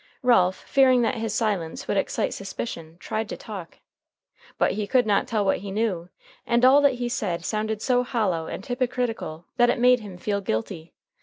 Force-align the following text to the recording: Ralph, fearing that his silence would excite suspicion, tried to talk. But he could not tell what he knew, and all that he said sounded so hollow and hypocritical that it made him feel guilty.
Ralph, 0.23 0.55
fearing 0.55 1.03
that 1.03 1.17
his 1.19 1.31
silence 1.31 1.87
would 1.87 1.95
excite 1.95 2.33
suspicion, 2.33 2.97
tried 2.97 3.29
to 3.29 3.37
talk. 3.37 3.77
But 4.57 4.71
he 4.71 4.87
could 4.87 5.05
not 5.05 5.27
tell 5.27 5.45
what 5.45 5.59
he 5.59 5.69
knew, 5.69 6.09
and 6.47 6.65
all 6.65 6.81
that 6.81 6.93
he 6.95 7.07
said 7.07 7.45
sounded 7.45 7.83
so 7.83 8.01
hollow 8.03 8.47
and 8.47 8.65
hypocritical 8.65 9.45
that 9.57 9.69
it 9.69 9.77
made 9.77 9.99
him 9.99 10.17
feel 10.17 10.41
guilty. 10.41 10.95